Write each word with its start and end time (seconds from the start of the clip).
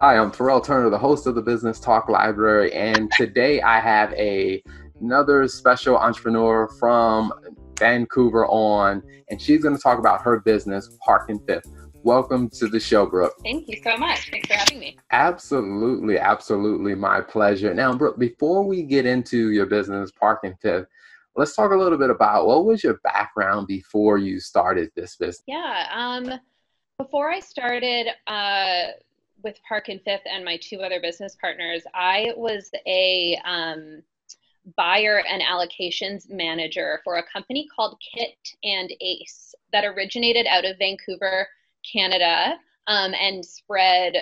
Hi, 0.00 0.18
I'm 0.18 0.32
Terrell 0.32 0.60
Turner, 0.60 0.90
the 0.90 0.98
host 0.98 1.28
of 1.28 1.36
the 1.36 1.40
Business 1.40 1.78
Talk 1.78 2.08
Library, 2.08 2.72
and 2.72 3.08
today 3.12 3.62
I 3.62 3.78
have 3.78 4.12
a 4.14 4.60
another 5.00 5.46
special 5.46 5.96
entrepreneur 5.96 6.66
from 6.80 7.32
Vancouver 7.78 8.44
on, 8.48 9.04
and 9.30 9.40
she's 9.40 9.62
going 9.62 9.76
to 9.76 9.80
talk 9.80 10.00
about 10.00 10.20
her 10.22 10.40
business, 10.40 10.90
Park 11.00 11.30
and 11.30 11.40
Fifth. 11.46 11.70
Welcome 12.02 12.50
to 12.50 12.66
the 12.66 12.80
show, 12.80 13.06
Brooke. 13.06 13.34
Thank 13.44 13.68
you 13.68 13.80
so 13.84 13.96
much. 13.96 14.30
Thanks 14.32 14.48
for 14.48 14.54
having 14.54 14.80
me. 14.80 14.98
Absolutely, 15.12 16.18
absolutely, 16.18 16.96
my 16.96 17.20
pleasure. 17.20 17.72
Now, 17.72 17.94
Brooke, 17.94 18.18
before 18.18 18.64
we 18.64 18.82
get 18.82 19.06
into 19.06 19.52
your 19.52 19.66
business, 19.66 20.10
Park 20.10 20.40
and 20.42 20.56
Fifth, 20.60 20.86
let's 21.36 21.54
talk 21.54 21.70
a 21.70 21.76
little 21.76 21.98
bit 21.98 22.10
about 22.10 22.48
what 22.48 22.64
was 22.64 22.82
your 22.82 22.98
background 23.04 23.68
before 23.68 24.18
you 24.18 24.40
started 24.40 24.90
this 24.96 25.14
business. 25.14 25.44
Yeah. 25.46 25.86
Um, 25.94 26.40
before 26.98 27.30
I 27.30 27.38
started 27.38 28.08
uh, 28.26 28.86
with 29.44 29.62
Park 29.68 29.88
and 29.88 30.00
Fifth 30.02 30.22
and 30.24 30.44
my 30.44 30.56
two 30.56 30.80
other 30.80 31.00
business 31.00 31.36
partners, 31.40 31.82
I 31.94 32.32
was 32.36 32.70
a 32.86 33.38
um, 33.44 34.02
buyer 34.76 35.22
and 35.28 35.42
allocations 35.42 36.30
manager 36.30 37.00
for 37.04 37.16
a 37.18 37.30
company 37.30 37.68
called 37.74 38.00
Kit 38.14 38.38
and 38.64 38.90
Ace 39.00 39.54
that 39.72 39.84
originated 39.84 40.46
out 40.46 40.64
of 40.64 40.78
Vancouver, 40.78 41.46
Canada, 41.90 42.54
um, 42.86 43.14
and 43.20 43.44
spread 43.44 44.14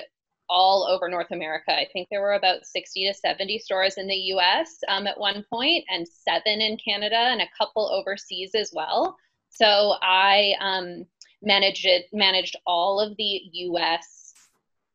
all 0.49 0.85
over 0.85 1.09
North 1.09 1.31
America. 1.31 1.73
I 1.73 1.87
think 1.93 2.09
there 2.11 2.21
were 2.21 2.35
about 2.35 2.67
60 2.67 3.07
to 3.07 3.15
70 3.15 3.59
stores 3.61 3.95
in 3.97 4.07
the 4.07 4.15
US 4.15 4.79
um, 4.89 5.07
at 5.07 5.19
one 5.19 5.45
point, 5.49 5.85
and 5.89 6.07
seven 6.07 6.61
in 6.61 6.77
Canada, 6.77 7.17
and 7.17 7.41
a 7.41 7.49
couple 7.57 7.89
overseas 7.89 8.55
as 8.55 8.73
well. 8.75 9.17
So 9.49 9.95
I 10.03 10.55
um, 10.61 11.07
managed 11.43 11.87
managed 12.13 12.57
all 12.67 13.01
of 13.01 13.17
the 13.17 13.41
US 13.53 14.22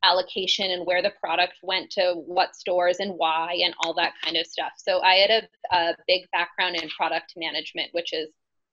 allocation 0.04 0.72
and 0.72 0.86
where 0.86 1.02
the 1.02 1.12
product 1.20 1.54
went 1.64 1.90
to 1.92 2.14
what 2.26 2.56
stores 2.56 2.98
and 3.00 3.14
why 3.18 3.60
and 3.64 3.74
all 3.80 3.94
that 3.96 4.14
kind 4.24 4.38
of 4.38 4.46
stuff. 4.46 4.72
So 4.78 5.02
I 5.02 5.16
had 5.16 5.32
a, 5.32 5.76
a 5.76 5.96
big 6.08 6.30
background 6.32 6.76
in 6.76 6.88
product 6.90 7.34
management, 7.36 7.90
which 7.94 8.14
is 8.14 8.30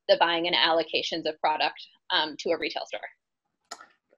the 0.09 0.17
buying 0.21 0.47
and 0.47 0.55
allocations 0.55 1.27
of 1.27 1.41
product 1.41 1.81
um, 2.11 2.37
to 2.41 2.51
a 2.51 2.59
retail 2.59 2.85
store. 2.87 3.01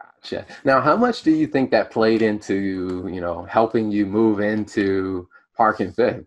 Gotcha. 0.01 0.47
Now, 0.65 0.81
how 0.81 0.97
much 0.97 1.23
do 1.23 1.31
you 1.31 1.47
think 1.47 1.71
that 1.71 1.91
played 1.91 2.23
into, 2.23 3.09
you 3.11 3.21
know, 3.21 3.45
helping 3.45 3.91
you 3.91 4.05
move 4.05 4.41
into 4.41 5.29
Park 5.57 5.81
and 5.81 5.95
Fifth? 5.95 6.25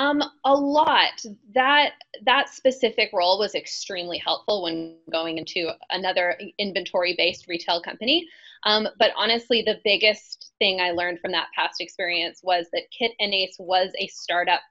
Um, 0.00 0.22
a 0.46 0.54
lot. 0.54 1.22
That 1.54 1.92
that 2.24 2.48
specific 2.48 3.10
role 3.12 3.38
was 3.38 3.54
extremely 3.54 4.16
helpful 4.16 4.62
when 4.62 4.96
going 5.12 5.36
into 5.36 5.68
another 5.90 6.40
inventory-based 6.58 7.46
retail 7.48 7.82
company. 7.82 8.26
Um, 8.64 8.88
but 8.98 9.10
honestly, 9.14 9.60
the 9.60 9.78
biggest 9.84 10.52
thing 10.58 10.80
I 10.80 10.92
learned 10.92 11.20
from 11.20 11.32
that 11.32 11.48
past 11.54 11.82
experience 11.82 12.40
was 12.42 12.66
that 12.72 12.90
Kit 12.90 13.12
and 13.20 13.34
Ace 13.34 13.56
was 13.58 13.92
a 13.98 14.06
startup 14.06 14.62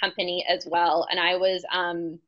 company 0.00 0.46
as 0.48 0.68
well, 0.70 1.08
and 1.10 1.18
I 1.18 1.34
was 1.34 1.64
um, 1.72 2.20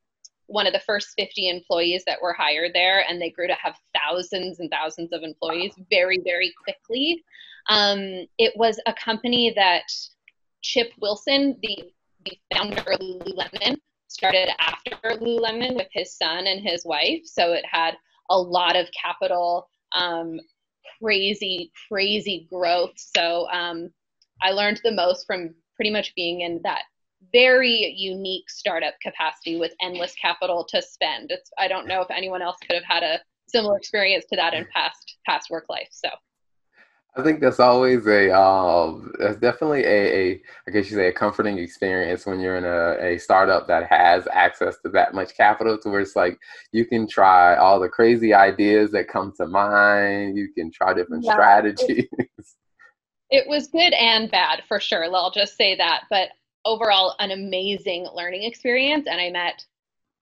one 0.46 0.66
of 0.66 0.72
the 0.72 0.80
first 0.80 1.10
50 1.16 1.48
employees 1.48 2.02
that 2.06 2.20
were 2.20 2.32
hired 2.32 2.72
there, 2.74 3.04
and 3.08 3.22
they 3.22 3.30
grew 3.30 3.46
to 3.46 3.54
have 3.54 3.76
thousands 3.94 4.58
and 4.58 4.68
thousands 4.68 5.12
of 5.12 5.22
employees 5.22 5.74
very, 5.90 6.18
very 6.24 6.52
quickly. 6.64 7.22
Um, 7.68 8.26
it 8.36 8.52
was 8.56 8.80
a 8.86 8.94
company 8.94 9.52
that 9.54 9.84
Chip 10.62 10.92
Wilson, 11.00 11.56
the, 11.62 11.92
the 12.24 12.38
founder 12.52 12.92
of 12.92 13.00
Lululemon, 13.00 13.77
started 14.08 14.48
after 14.58 14.97
Lululemon 15.19 15.77
with 15.77 15.88
his 15.92 16.16
son 16.16 16.47
and 16.47 16.66
his 16.66 16.84
wife. 16.84 17.20
So 17.25 17.52
it 17.52 17.64
had 17.70 17.97
a 18.30 18.38
lot 18.38 18.77
of 18.77 18.88
capital, 19.00 19.69
um, 19.92 20.41
crazy, 21.00 21.72
crazy 21.88 22.47
growth. 22.50 22.94
So 22.97 23.48
um, 23.50 23.91
I 24.42 24.50
learned 24.50 24.80
the 24.83 24.92
most 24.92 25.27
from 25.27 25.55
pretty 25.77 25.91
much 25.91 26.14
being 26.14 26.41
in 26.41 26.60
that 26.64 26.83
very 27.33 27.94
unique 27.97 28.48
startup 28.48 28.94
capacity 29.00 29.58
with 29.58 29.72
endless 29.80 30.14
capital 30.14 30.64
to 30.70 30.80
spend. 30.82 31.31
It's 31.31 31.50
I 31.59 31.69
don't 31.69 31.88
know 31.88 32.00
if 32.00 32.10
anyone 32.10 32.42
else 32.42 32.56
could 32.60 32.75
have 32.75 32.84
had 32.84 33.03
a 33.03 33.21
similar 33.48 33.76
experience 33.76 34.25
to 34.31 34.37
that 34.37 34.54
in 34.54 34.66
past 34.72 35.16
past 35.26 35.50
work 35.50 35.66
life. 35.69 35.88
So 35.91 36.09
I 37.16 37.22
think 37.22 37.41
that's 37.41 37.58
always 37.58 38.06
a 38.06 38.30
um, 38.38 39.12
that's 39.19 39.41
definitely 39.41 39.84
a, 39.84 40.16
a 40.16 40.42
I 40.69 40.70
guess 40.70 40.91
you 40.91 40.96
say 40.96 41.08
a 41.08 41.12
comforting 41.12 41.58
experience 41.58 42.26
when 42.26 42.38
you're 42.38 42.56
in 42.56 42.64
a, 42.64 43.14
a 43.14 43.19
startup 43.19 43.66
that 43.66 43.88
has 43.91 44.28
access 44.32 44.76
to 44.82 44.88
that 44.91 45.14
much 45.14 45.36
capital 45.36 45.78
to 45.78 45.88
where 45.88 46.00
it's 46.00 46.14
like 46.14 46.38
you 46.70 46.86
can 46.86 47.08
try 47.08 47.56
all 47.56 47.80
the 47.80 47.88
crazy 47.88 48.34
ideas 48.34 48.92
that 48.92 49.08
come 49.08 49.32
to 49.38 49.47
mind. 49.47 50.36
You 50.36 50.52
can 50.52 50.70
try 50.70 50.94
different 50.94 51.24
yeah, 51.24 51.32
strategies. 51.32 52.06
It, 52.12 52.28
it 53.30 53.48
was 53.48 53.66
good 53.68 53.92
and 53.94 54.30
bad 54.30 54.62
for 54.68 54.78
sure. 54.78 55.04
I'll 55.14 55.30
just 55.30 55.56
say 55.56 55.76
that. 55.76 56.04
But 56.10 56.28
overall 56.64 57.16
an 57.18 57.30
amazing 57.30 58.06
learning 58.14 58.44
experience 58.44 59.06
and 59.10 59.20
I 59.20 59.30
met 59.30 59.64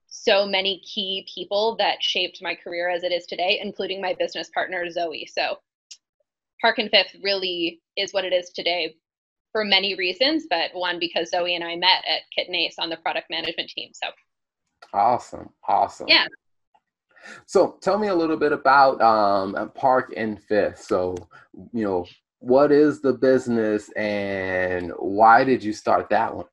so 0.08 0.46
many 0.46 0.80
key 0.80 1.26
people 1.32 1.76
that 1.76 2.02
shaped 2.02 2.40
my 2.40 2.54
career 2.54 2.88
as 2.88 3.02
it 3.02 3.12
is 3.12 3.26
today, 3.26 3.60
including 3.62 4.00
my 4.00 4.14
business 4.18 4.48
partner 4.48 4.88
Zoe. 4.90 5.28
So 5.30 5.58
Park 6.60 6.78
and 6.78 6.90
Fifth 6.90 7.16
really 7.22 7.80
is 7.96 8.12
what 8.12 8.24
it 8.24 8.32
is 8.32 8.50
today 8.50 8.96
for 9.52 9.64
many 9.64 9.94
reasons, 9.94 10.44
but 10.50 10.70
one 10.74 10.98
because 10.98 11.30
Zoe 11.30 11.54
and 11.54 11.64
I 11.64 11.76
met 11.76 12.04
at 12.08 12.20
Kit 12.34 12.48
and 12.48 12.56
Ace 12.56 12.76
on 12.78 12.90
the 12.90 12.96
product 12.98 13.30
management 13.30 13.70
team. 13.70 13.90
So 13.92 14.08
awesome, 14.92 15.50
awesome. 15.66 16.08
Yeah. 16.08 16.26
So 17.46 17.78
tell 17.80 17.98
me 17.98 18.08
a 18.08 18.14
little 18.14 18.36
bit 18.36 18.52
about 18.52 19.00
um, 19.00 19.70
Park 19.74 20.12
and 20.16 20.42
Fifth. 20.42 20.82
So 20.82 21.16
you 21.72 21.84
know, 21.84 22.06
what 22.38 22.70
is 22.70 23.00
the 23.00 23.12
business 23.12 23.90
and 23.96 24.92
why 24.98 25.44
did 25.44 25.64
you 25.64 25.72
start 25.72 26.10
that 26.10 26.34
one? 26.34 26.46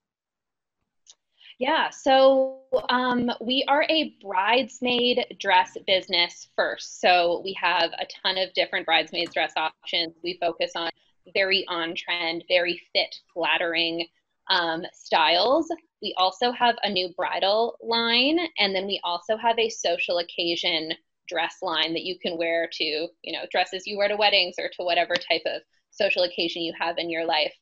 Yeah, 1.59 1.90
so 1.90 2.62
um, 2.90 3.31
we 3.40 3.64
are 3.68 3.86
a 3.90 4.16
bridesmaid 4.22 5.38
dress 5.40 5.78
business 5.86 6.47
first. 6.56 7.00
So 7.00 7.41
we 7.44 7.53
have 7.62 7.91
a 7.94 8.08
ton 8.22 8.38
of 8.38 8.53
different 8.53 8.86
bridesmaids 8.86 9.34
dress 9.34 9.53
options. 9.56 10.16
We 10.24 10.38
focus 10.41 10.72
on 10.75 10.90
very 11.34 11.66
on 11.68 11.96
trend, 11.96 12.44
very 12.47 12.81
fit, 12.91 13.16
flattering 13.34 14.08
um, 14.50 14.84
styles. 14.94 15.68
We 16.02 16.14
also 16.18 16.52
have 16.52 16.75
a 16.84 16.90
new 16.90 17.14
bridal 17.16 17.78
line, 17.81 18.40
and 18.59 18.75
then 18.75 18.85
we 18.85 19.00
also 19.03 19.38
have 19.38 19.58
a 19.58 19.70
social 19.70 20.18
occasion 20.18 20.91
dress 21.30 21.58
line 21.62 21.94
that 21.94 22.03
you 22.03 22.20
can 22.20 22.38
wear 22.38 22.68
to, 22.74 22.84
you 22.84 23.31
know, 23.31 23.46
dresses 23.52 23.88
you 23.88 23.97
wear 23.97 24.09
to 24.09 24.18
weddings 24.18 24.56
or 24.58 24.70
to 24.70 24.84
whatever 24.84 25.16
type 25.16 25.44
of 25.46 25.62
social 25.91 26.24
occasion 26.24 26.62
you 26.62 26.74
have 26.78 26.97
in 26.97 27.09
your 27.09 27.25
life. 27.25 27.53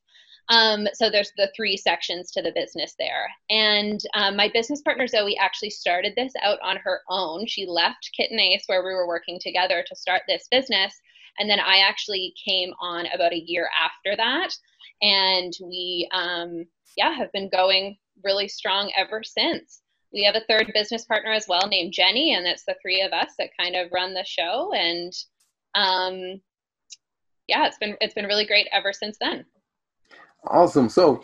Um, 0.50 0.88
so 0.94 1.10
there's 1.10 1.32
the 1.38 1.52
three 1.56 1.78
sections 1.78 2.32
to 2.32 2.42
the 2.42 2.52
business 2.52 2.96
there. 3.00 3.30
And 3.50 4.00
um, 4.14 4.36
my 4.36 4.50
business 4.54 4.82
partner 4.82 5.08
Zoe 5.08 5.38
actually 5.38 5.70
started 5.70 6.14
this 6.16 6.34
out 6.44 6.60
on 6.62 6.78
her 6.78 7.02
own. 7.10 7.46
She 7.48 7.66
left 7.66 8.12
Kit 8.16 8.32
and 8.32 8.40
Ace, 8.40 8.64
where 8.68 8.84
we 8.84 8.94
were 8.94 9.08
working 9.08 9.40
together, 9.40 9.84
to 9.88 9.96
start 9.96 10.24
this 10.28 10.48
business. 10.52 11.00
And 11.40 11.50
then 11.50 11.60
I 11.60 11.80
actually 11.88 12.34
came 12.46 12.74
on 12.82 13.06
about 13.08 13.34
a 13.34 13.44
year 13.46 13.70
after 13.80 14.18
that. 14.18 14.50
And 15.02 15.54
we, 15.64 16.10
um, 16.14 16.66
yeah, 16.98 17.12
have 17.14 17.32
been 17.32 17.50
going 17.50 17.98
really 18.24 18.48
strong 18.48 18.92
ever 18.98 19.24
since. 19.24 19.82
We 20.14 20.24
have 20.26 20.36
a 20.36 20.46
third 20.48 20.72
business 20.74 21.06
partner 21.06 21.32
as 21.32 21.48
well 21.48 21.68
named 21.68 21.94
Jenny, 21.94 22.34
and 22.34 22.46
it's 22.46 22.66
the 22.66 22.76
three 22.82 23.02
of 23.02 23.14
us 23.14 23.32
that 23.40 23.56
kind 23.58 23.76
of 23.76 23.92
run 23.94 24.14
the 24.14 24.26
show. 24.26 24.74
And 24.74 25.14
um, 25.74 26.42
yeah, 27.48 27.66
it's 27.66 27.78
been 27.78 27.96
it's 28.02 28.14
been 28.14 28.26
really 28.26 28.46
great 28.46 28.68
ever 28.72 28.92
since 28.92 29.18
then. 29.20 29.46
Awesome. 30.48 30.90
So 30.90 31.22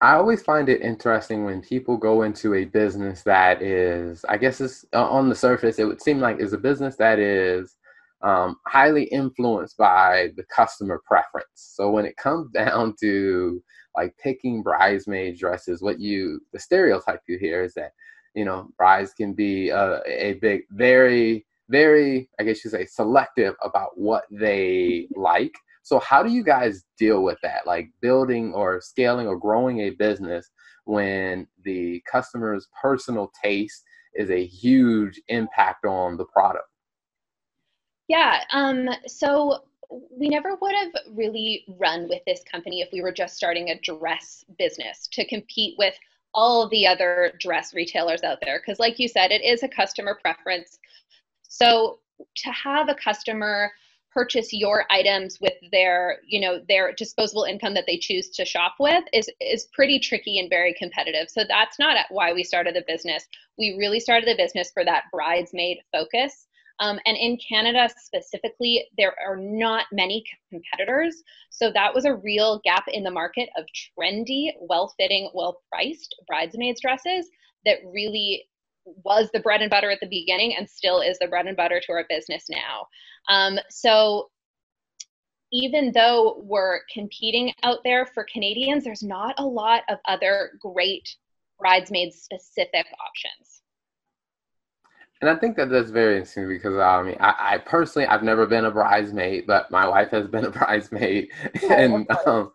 I 0.00 0.14
always 0.14 0.42
find 0.42 0.68
it 0.68 0.80
interesting 0.80 1.44
when 1.44 1.60
people 1.62 1.96
go 1.96 2.22
into 2.22 2.54
a 2.54 2.64
business 2.64 3.22
that 3.22 3.62
is, 3.62 4.24
I 4.28 4.36
guess, 4.38 4.60
it's 4.60 4.84
uh, 4.94 5.08
on 5.08 5.28
the 5.28 5.34
surface, 5.34 5.78
it 5.78 5.84
would 5.84 6.02
seem 6.02 6.20
like 6.20 6.40
is 6.40 6.52
a 6.52 6.58
business 6.58 6.96
that 6.96 7.18
is 7.18 7.76
um, 8.22 8.56
highly 8.66 9.04
influenced 9.04 9.76
by 9.76 10.30
the 10.36 10.44
customer 10.44 11.00
preference. 11.06 11.48
So 11.54 11.90
when 11.90 12.04
it 12.04 12.16
comes 12.16 12.50
down 12.52 12.94
to 13.00 13.62
like 13.96 14.16
picking 14.22 14.62
bridesmaid 14.62 15.38
dresses, 15.38 15.82
what 15.82 16.00
you 16.00 16.40
the 16.52 16.60
stereotype 16.60 17.22
you 17.28 17.38
hear 17.38 17.62
is 17.64 17.74
that 17.74 17.92
you 18.34 18.44
know 18.44 18.68
brides 18.76 19.12
can 19.14 19.34
be 19.34 19.70
a, 19.70 20.00
a 20.06 20.34
big, 20.34 20.62
very, 20.70 21.46
very, 21.68 22.28
I 22.40 22.44
guess 22.44 22.64
you 22.64 22.70
say, 22.70 22.86
selective 22.86 23.54
about 23.62 23.98
what 23.98 24.24
they 24.30 25.08
like 25.16 25.54
so 25.88 25.98
how 26.00 26.22
do 26.22 26.30
you 26.30 26.44
guys 26.44 26.84
deal 26.98 27.22
with 27.22 27.38
that? 27.42 27.66
Like 27.66 27.88
building 28.02 28.52
or 28.52 28.78
scaling 28.78 29.26
or 29.26 29.38
growing 29.38 29.80
a 29.80 29.90
business 29.90 30.50
when 30.84 31.46
the 31.64 32.02
customer's 32.10 32.68
personal 32.82 33.32
taste 33.42 33.84
is 34.14 34.28
a 34.28 34.44
huge 34.44 35.18
impact 35.28 35.86
on 35.86 36.18
the 36.18 36.26
product? 36.26 36.66
Yeah. 38.06 38.44
Um, 38.52 38.90
so 39.06 39.62
we 39.90 40.28
never 40.28 40.56
would 40.56 40.74
have 40.74 40.92
really 41.14 41.64
run 41.78 42.06
with 42.06 42.20
this 42.26 42.42
company 42.44 42.82
if 42.82 42.90
we 42.92 43.00
were 43.00 43.10
just 43.10 43.34
starting 43.34 43.70
a 43.70 43.80
dress 43.80 44.44
business 44.58 45.08
to 45.12 45.26
compete 45.26 45.74
with 45.78 45.94
all 46.34 46.68
the 46.68 46.86
other 46.86 47.32
dress 47.40 47.72
retailers 47.72 48.22
out 48.24 48.40
there. 48.42 48.60
Because, 48.60 48.78
like 48.78 48.98
you 48.98 49.08
said, 49.08 49.30
it 49.30 49.42
is 49.42 49.62
a 49.62 49.68
customer 49.68 50.18
preference. 50.20 50.78
So 51.48 52.00
to 52.36 52.50
have 52.50 52.90
a 52.90 52.94
customer 52.94 53.72
purchase 54.12 54.52
your 54.52 54.84
items 54.90 55.38
with 55.40 55.54
their 55.72 56.18
you 56.26 56.40
know 56.40 56.60
their 56.68 56.92
disposable 56.92 57.44
income 57.44 57.74
that 57.74 57.84
they 57.86 57.98
choose 57.98 58.28
to 58.30 58.44
shop 58.44 58.74
with 58.78 59.04
is 59.12 59.28
is 59.40 59.68
pretty 59.72 59.98
tricky 59.98 60.38
and 60.38 60.50
very 60.50 60.74
competitive. 60.78 61.28
So 61.28 61.44
that's 61.48 61.78
not 61.78 61.96
why 62.10 62.32
we 62.32 62.44
started 62.44 62.74
the 62.74 62.84
business. 62.86 63.26
We 63.58 63.76
really 63.78 64.00
started 64.00 64.28
the 64.28 64.42
business 64.42 64.70
for 64.72 64.84
that 64.84 65.04
bridesmaid 65.12 65.78
focus. 65.92 66.46
Um, 66.80 67.00
and 67.06 67.16
in 67.16 67.38
Canada 67.38 67.88
specifically, 67.96 68.86
there 68.96 69.14
are 69.26 69.36
not 69.36 69.86
many 69.92 70.24
competitors. 70.50 71.22
So 71.50 71.72
that 71.72 71.92
was 71.92 72.04
a 72.04 72.14
real 72.14 72.60
gap 72.64 72.84
in 72.86 73.02
the 73.02 73.10
market 73.10 73.48
of 73.56 73.66
trendy, 73.98 74.50
well 74.60 74.94
fitting, 74.96 75.30
well 75.34 75.60
priced 75.72 76.14
bridesmaids 76.28 76.80
dresses 76.80 77.28
that 77.64 77.78
really 77.92 78.48
was 79.04 79.30
the 79.32 79.40
bread 79.40 79.62
and 79.62 79.70
butter 79.70 79.90
at 79.90 80.00
the 80.00 80.08
beginning 80.08 80.54
and 80.56 80.68
still 80.68 81.00
is 81.00 81.18
the 81.18 81.28
bread 81.28 81.46
and 81.46 81.56
butter 81.56 81.80
to 81.80 81.92
our 81.92 82.04
business 82.08 82.46
now. 82.50 82.86
Um, 83.28 83.58
so 83.68 84.30
even 85.52 85.92
though 85.92 86.42
we're 86.44 86.80
competing 86.92 87.52
out 87.62 87.78
there 87.84 88.06
for 88.06 88.26
Canadians, 88.30 88.84
there's 88.84 89.02
not 89.02 89.34
a 89.38 89.44
lot 89.44 89.82
of 89.88 89.98
other 90.06 90.52
great 90.60 91.08
bridesmaid 91.58 92.12
specific 92.12 92.86
options. 93.04 93.62
And 95.20 95.28
I 95.28 95.34
think 95.34 95.56
that 95.56 95.68
that's 95.68 95.90
very 95.90 96.16
interesting 96.16 96.48
because 96.48 96.76
I 96.78 97.02
mean, 97.02 97.16
I, 97.18 97.54
I, 97.54 97.58
personally, 97.58 98.06
I've 98.06 98.22
never 98.22 98.46
been 98.46 98.66
a 98.66 98.70
bridesmaid, 98.70 99.48
but 99.48 99.68
my 99.70 99.88
wife 99.88 100.10
has 100.10 100.28
been 100.28 100.44
a 100.44 100.50
bridesmaid 100.50 101.30
in 101.62 102.06
um, 102.26 102.52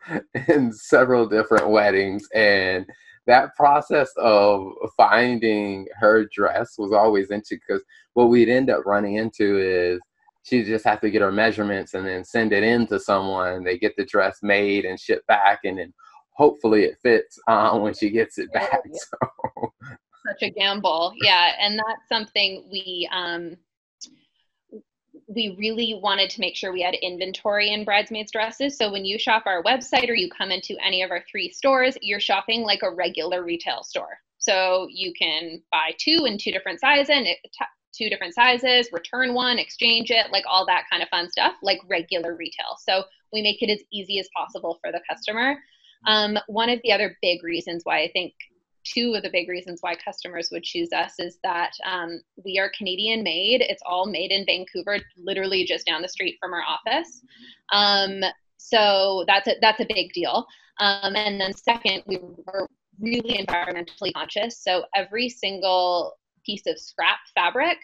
in 0.48 0.72
several 0.72 1.28
different 1.28 1.70
weddings, 1.70 2.26
and 2.34 2.86
that 3.26 3.56
process 3.56 4.12
of 4.18 4.74
finding 4.98 5.88
her 6.00 6.26
dress 6.34 6.76
was 6.78 6.92
always 6.92 7.32
interesting 7.32 7.60
because 7.68 7.84
what 8.14 8.30
we'd 8.30 8.50
end 8.50 8.70
up 8.70 8.86
running 8.86 9.16
into 9.16 9.58
is 9.58 10.00
she 10.44 10.64
just 10.64 10.86
have 10.86 11.00
to 11.02 11.10
get 11.10 11.22
her 11.22 11.32
measurements 11.32 11.94
and 11.94 12.06
then 12.06 12.24
send 12.24 12.52
it 12.52 12.64
in 12.64 12.86
to 12.88 13.00
someone. 13.00 13.64
They 13.64 13.78
get 13.78 13.96
the 13.96 14.06
dress 14.06 14.40
made 14.44 14.86
and 14.86 15.00
shipped 15.00 15.26
back, 15.28 15.60
and 15.64 15.78
then 15.78 15.94
hopefully 16.32 16.84
it 16.84 16.98
fits 17.02 17.40
uh, 17.48 17.78
when 17.80 17.94
she 17.94 18.10
gets 18.10 18.38
it 18.38 18.52
back. 18.52 18.82
So 18.92 19.72
such 20.28 20.44
a 20.44 20.50
gamble. 20.52 21.14
Yeah, 21.22 21.52
and 21.60 21.78
that's 21.78 22.08
something 22.10 22.66
we 22.72 23.10
um, 23.12 23.58
we 25.28 25.56
really 25.58 26.00
wanted 26.02 26.30
to 26.32 26.42
make 26.42 26.56
sure 26.56 26.72
we 26.72 26.82
had 26.82 26.96
inventory 26.96 27.72
in 27.72 27.86
bridesmaids 27.86 28.32
dresses. 28.32 28.78
So 28.78 28.92
when 28.92 29.06
you 29.06 29.18
shop 29.18 29.44
our 29.46 29.64
website 29.64 30.10
or 30.10 30.14
you 30.14 30.30
come 30.30 30.52
into 30.52 30.76
any 30.84 31.02
of 31.02 31.12
our 31.12 31.24
three 31.30 31.52
stores, 31.52 31.98
you're 32.02 32.20
shopping 32.20 32.62
like 32.62 32.82
a 32.84 32.92
regular 32.92 33.44
retail 33.44 33.84
store. 33.84 34.20
So 34.38 34.88
you 34.92 35.14
can 35.14 35.62
buy 35.72 35.92
two 35.98 36.26
in 36.26 36.38
two 36.38 36.52
different 36.52 36.80
sizes 36.80 37.10
and 37.10 37.28
two 37.94 38.10
different 38.10 38.34
sizes, 38.34 38.90
return 38.92 39.34
one, 39.34 39.60
exchange 39.60 40.12
it, 40.12 40.32
like 40.32 40.44
all 40.48 40.66
that 40.66 40.86
kind 40.92 41.02
of 41.02 41.10
fun 41.10 41.30
stuff, 41.32 41.54
like 41.62 41.80
regular 41.88 42.36
retail. 42.36 42.78
So 42.80 43.04
we 43.32 43.42
make 43.42 43.62
it 43.62 43.72
as 43.72 43.82
easy 43.92 44.20
as 44.20 44.28
possible 44.36 44.80
for 44.82 44.92
the 44.92 45.02
customer. 45.10 45.58
Um, 46.06 46.38
one 46.48 46.70
of 46.70 46.80
the 46.84 46.92
other 46.92 47.18
big 47.22 47.44
reasons 47.44 47.82
why 47.86 48.02
I 48.02 48.10
think 48.12 48.34
two 48.84 49.14
of 49.16 49.24
the 49.24 49.30
big 49.32 49.50
reasons 49.50 49.80
why 49.82 49.96
customers 49.96 50.50
would 50.52 50.64
choose 50.64 50.92
us 50.92 51.14
is 51.20 51.40
that 51.44 51.72
um, 51.86 52.22
we 52.44 52.60
are 52.60 52.72
Canadian 52.78 53.24
made. 53.24 53.62
It's 53.62 53.84
all 53.86 54.06
made 54.06 54.32
in 54.32 54.46
Vancouver, 54.46 55.00
literally 55.18 55.66
just 55.66 55.86
down 55.86 56.02
the 56.02 56.08
street 56.08 56.38
from 56.40 56.54
our 56.54 56.64
office. 56.64 57.22
Um, 57.72 58.22
so 58.58 59.26
that's 59.28 59.48
a, 59.48 59.56
that's 59.62 59.80
a 59.80 59.88
big 59.88 60.14
deal. 60.14 60.46
Um, 60.80 61.16
and 61.16 61.40
then 61.40 61.54
second, 61.54 62.04
we 62.08 62.20
were 62.22 62.68
really 63.00 63.38
environmentally 63.38 64.14
conscious. 64.14 64.60
So 64.60 64.86
every 64.96 65.30
single 65.30 66.18
piece 66.46 66.66
of 66.68 66.80
scrap 66.80 67.20
fabric 67.34 67.78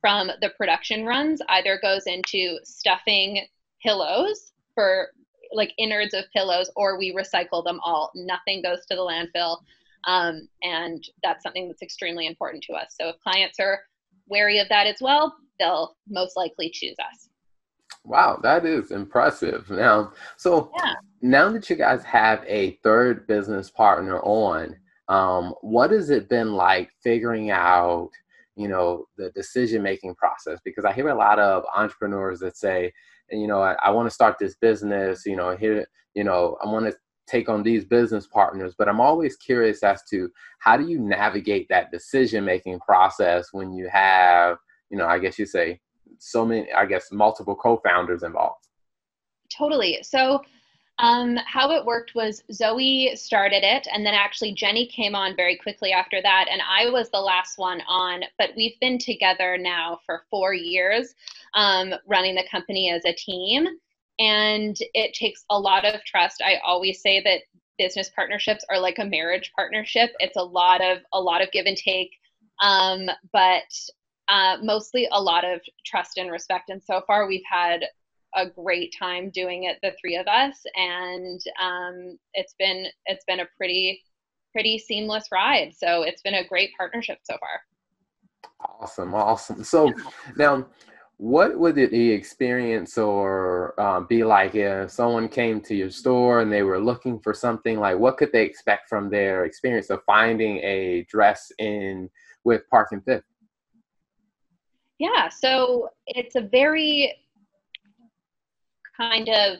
from 0.00 0.30
the 0.40 0.50
production 0.56 1.06
runs 1.06 1.40
either 1.48 1.78
goes 1.82 2.06
into 2.06 2.58
stuffing 2.64 3.46
pillows 3.82 4.52
for 4.74 5.08
like 5.52 5.72
innards 5.78 6.14
of 6.14 6.24
pillows 6.32 6.70
or 6.76 6.98
we 6.98 7.14
recycle 7.14 7.64
them 7.64 7.78
all. 7.84 8.10
Nothing 8.14 8.62
goes 8.62 8.80
to 8.90 8.96
the 8.96 9.02
landfill. 9.02 9.58
Um, 10.06 10.48
and 10.62 11.02
that's 11.22 11.42
something 11.42 11.68
that's 11.68 11.82
extremely 11.82 12.26
important 12.26 12.62
to 12.64 12.74
us. 12.74 12.94
So 13.00 13.08
if 13.08 13.16
clients 13.20 13.58
are 13.60 13.80
wary 14.28 14.58
of 14.58 14.68
that 14.68 14.86
as 14.86 14.96
well, 15.00 15.34
they'll 15.58 15.96
most 16.08 16.36
likely 16.36 16.70
choose 16.70 16.96
us. 16.98 17.28
Wow, 18.04 18.40
that 18.42 18.66
is 18.66 18.90
impressive. 18.90 19.70
Now, 19.70 20.12
so 20.36 20.72
yeah. 20.76 20.94
now 21.20 21.52
that 21.52 21.70
you 21.70 21.76
guys 21.76 22.02
have 22.02 22.44
a 22.46 22.72
third 22.82 23.26
business 23.28 23.70
partner 23.70 24.20
on, 24.20 24.76
um, 25.08 25.54
what 25.60 25.90
has 25.92 26.10
it 26.10 26.28
been 26.28 26.54
like 26.54 26.90
figuring 27.02 27.50
out, 27.50 28.10
you 28.56 28.66
know, 28.66 29.06
the 29.16 29.30
decision 29.30 29.82
making 29.82 30.16
process? 30.16 30.58
Because 30.64 30.84
I 30.84 30.92
hear 30.92 31.10
a 31.10 31.14
lot 31.14 31.38
of 31.38 31.64
entrepreneurs 31.76 32.40
that 32.40 32.56
say, 32.56 32.92
you 33.30 33.46
know, 33.46 33.62
I, 33.62 33.76
I 33.82 33.90
want 33.90 34.06
to 34.06 34.14
start 34.14 34.36
this 34.38 34.56
business, 34.56 35.24
you 35.24 35.36
know, 35.36 35.56
here, 35.56 35.86
you 36.14 36.24
know, 36.24 36.56
I 36.62 36.66
want 36.66 36.86
to 36.86 36.96
take 37.32 37.48
on 37.48 37.62
these 37.62 37.84
business 37.84 38.26
partners 38.26 38.74
but 38.76 38.88
i'm 38.88 39.00
always 39.00 39.36
curious 39.36 39.82
as 39.82 40.02
to 40.04 40.30
how 40.58 40.76
do 40.76 40.86
you 40.86 40.98
navigate 40.98 41.66
that 41.68 41.90
decision 41.90 42.44
making 42.44 42.78
process 42.80 43.48
when 43.52 43.72
you 43.72 43.88
have 43.88 44.58
you 44.90 44.98
know 44.98 45.06
i 45.06 45.18
guess 45.18 45.38
you 45.38 45.46
say 45.46 45.80
so 46.18 46.44
many 46.44 46.70
i 46.72 46.84
guess 46.84 47.10
multiple 47.10 47.56
co-founders 47.56 48.22
involved 48.22 48.68
totally 49.50 49.98
so 50.02 50.40
um, 50.98 51.36
how 51.46 51.72
it 51.72 51.84
worked 51.84 52.14
was 52.14 52.44
Zoe 52.52 53.16
started 53.16 53.64
it, 53.64 53.88
and 53.92 54.04
then 54.04 54.12
actually 54.12 54.52
Jenny 54.52 54.86
came 54.86 55.14
on 55.14 55.34
very 55.34 55.56
quickly 55.56 55.90
after 55.90 56.20
that, 56.22 56.46
and 56.52 56.60
I 56.68 56.90
was 56.90 57.10
the 57.10 57.18
last 57.18 57.58
one 57.58 57.80
on. 57.88 58.20
But 58.38 58.50
we've 58.56 58.78
been 58.78 58.98
together 58.98 59.56
now 59.58 60.00
for 60.04 60.24
four 60.30 60.52
years, 60.52 61.14
um, 61.54 61.94
running 62.06 62.34
the 62.34 62.46
company 62.48 62.90
as 62.90 63.04
a 63.06 63.14
team 63.14 63.66
and 64.18 64.76
it 64.94 65.14
takes 65.14 65.44
a 65.50 65.58
lot 65.58 65.84
of 65.84 66.04
trust. 66.04 66.42
I 66.44 66.56
always 66.64 67.00
say 67.00 67.20
that 67.22 67.40
business 67.78 68.10
partnerships 68.14 68.64
are 68.70 68.78
like 68.78 68.98
a 68.98 69.04
marriage 69.04 69.50
partnership. 69.56 70.10
It's 70.18 70.36
a 70.36 70.42
lot 70.42 70.82
of 70.82 70.98
a 71.12 71.20
lot 71.20 71.42
of 71.42 71.50
give 71.52 71.66
and 71.66 71.76
take 71.76 72.10
um, 72.62 73.10
but 73.32 73.62
uh, 74.28 74.56
mostly 74.62 75.08
a 75.10 75.20
lot 75.20 75.44
of 75.44 75.60
trust 75.84 76.16
and 76.16 76.30
respect. 76.30 76.70
And 76.70 76.82
so 76.82 77.02
far 77.06 77.26
we've 77.26 77.42
had 77.50 77.84
a 78.34 78.48
great 78.48 78.94
time 78.98 79.30
doing 79.30 79.64
it 79.64 79.76
the 79.82 79.92
three 80.00 80.16
of 80.16 80.26
us 80.26 80.62
and 80.74 81.38
um, 81.60 82.18
it's 82.32 82.54
been 82.58 82.86
it's 83.04 83.26
been 83.26 83.40
a 83.40 83.48
pretty 83.58 84.02
pretty 84.52 84.78
seamless 84.78 85.28
ride. 85.30 85.74
So 85.76 86.02
it's 86.02 86.22
been 86.22 86.34
a 86.34 86.46
great 86.46 86.70
partnership 86.78 87.18
so 87.24 87.36
far. 87.38 87.60
Awesome 88.80 89.12
awesome. 89.14 89.64
So 89.64 89.92
now 90.36 90.66
what 91.18 91.58
would 91.58 91.76
the 91.76 92.10
experience 92.10 92.98
or 92.98 93.78
um, 93.80 94.06
be 94.08 94.24
like 94.24 94.54
if 94.54 94.90
someone 94.90 95.28
came 95.28 95.60
to 95.60 95.74
your 95.74 95.90
store 95.90 96.40
and 96.40 96.52
they 96.52 96.62
were 96.62 96.80
looking 96.80 97.20
for 97.20 97.32
something? 97.32 97.78
Like 97.78 97.98
what 97.98 98.16
could 98.16 98.32
they 98.32 98.44
expect 98.44 98.88
from 98.88 99.08
their 99.08 99.44
experience 99.44 99.90
of 99.90 100.02
finding 100.04 100.58
a 100.58 101.06
dress 101.08 101.52
in 101.58 102.10
with 102.44 102.68
park 102.70 102.88
and 102.92 103.04
fifth? 103.04 103.24
Yeah 104.98 105.28
so 105.28 105.90
it's 106.06 106.34
a 106.34 106.40
very 106.40 107.14
kind 108.96 109.28
of 109.28 109.58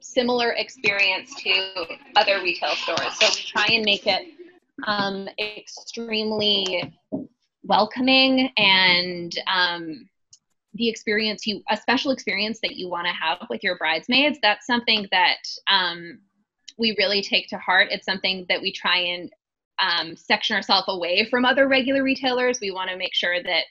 similar 0.00 0.52
experience 0.52 1.34
to 1.34 1.86
other 2.16 2.40
retail 2.42 2.74
stores. 2.74 3.18
So 3.20 3.26
we 3.28 3.42
try 3.42 3.66
and 3.74 3.84
make 3.84 4.06
it 4.06 4.28
um, 4.86 5.28
extremely 5.38 6.94
welcoming 7.64 8.50
and 8.56 9.36
um, 9.46 10.08
the 10.76 10.88
experience 10.88 11.46
you 11.46 11.62
a 11.70 11.76
special 11.76 12.10
experience 12.10 12.58
that 12.62 12.76
you 12.76 12.88
want 12.88 13.06
to 13.06 13.12
have 13.12 13.38
with 13.50 13.62
your 13.62 13.76
bridesmaids 13.78 14.38
that's 14.42 14.66
something 14.66 15.06
that 15.10 15.38
um, 15.68 16.18
we 16.78 16.94
really 16.98 17.22
take 17.22 17.48
to 17.48 17.58
heart. 17.58 17.88
It's 17.90 18.04
something 18.04 18.46
that 18.48 18.60
we 18.60 18.72
try 18.72 18.98
and 18.98 19.30
um, 19.78 20.16
section 20.16 20.56
ourselves 20.56 20.86
away 20.88 21.26
from 21.30 21.44
other 21.44 21.68
regular 21.68 22.02
retailers. 22.02 22.58
We 22.60 22.70
want 22.70 22.90
to 22.90 22.96
make 22.96 23.14
sure 23.14 23.42
that 23.42 23.64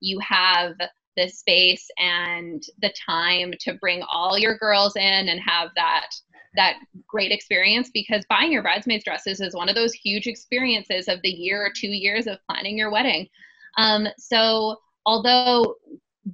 you 0.00 0.18
have 0.20 0.74
the 1.16 1.28
space 1.28 1.86
and 1.98 2.62
the 2.80 2.92
time 3.08 3.54
to 3.60 3.74
bring 3.74 4.02
all 4.10 4.38
your 4.38 4.58
girls 4.58 4.96
in 4.96 5.28
and 5.28 5.40
have 5.40 5.70
that 5.76 6.10
that 6.56 6.76
great 7.08 7.32
experience 7.32 7.90
because 7.92 8.24
buying 8.28 8.52
your 8.52 8.62
bridesmaids 8.62 9.02
dresses 9.02 9.40
is 9.40 9.56
one 9.56 9.68
of 9.68 9.74
those 9.74 9.92
huge 9.92 10.28
experiences 10.28 11.08
of 11.08 11.20
the 11.22 11.30
year 11.30 11.60
or 11.60 11.72
two 11.74 11.88
years 11.88 12.28
of 12.28 12.38
planning 12.48 12.78
your 12.78 12.92
wedding. 12.92 13.28
Um, 13.76 14.06
so 14.18 14.76
although 15.04 15.74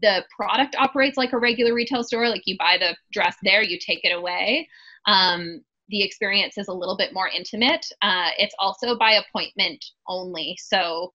the 0.00 0.24
product 0.34 0.76
operates 0.78 1.16
like 1.16 1.32
a 1.32 1.38
regular 1.38 1.74
retail 1.74 2.04
store 2.04 2.28
like 2.28 2.42
you 2.46 2.56
buy 2.58 2.76
the 2.78 2.96
dress 3.12 3.36
there 3.42 3.62
you 3.62 3.78
take 3.78 4.00
it 4.04 4.12
away. 4.12 4.68
Um, 5.06 5.62
the 5.88 6.02
experience 6.02 6.56
is 6.56 6.68
a 6.68 6.72
little 6.72 6.96
bit 6.96 7.12
more 7.12 7.28
intimate. 7.28 7.84
Uh, 8.00 8.28
it's 8.38 8.54
also 8.60 8.96
by 8.96 9.12
appointment 9.12 9.84
only. 10.06 10.56
So 10.60 11.12